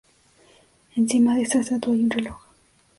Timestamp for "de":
1.35-1.43